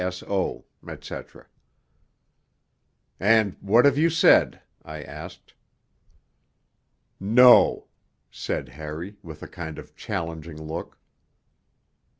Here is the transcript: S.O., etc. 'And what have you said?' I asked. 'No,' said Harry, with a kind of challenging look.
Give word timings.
S.O., 0.03 0.65
etc. 0.89 1.45
'And 3.19 3.55
what 3.61 3.85
have 3.85 3.99
you 3.99 4.09
said?' 4.09 4.59
I 4.81 5.03
asked. 5.03 5.53
'No,' 7.19 7.85
said 8.31 8.69
Harry, 8.69 9.17
with 9.21 9.43
a 9.43 9.47
kind 9.47 9.77
of 9.77 9.95
challenging 9.95 10.59
look. 10.59 10.97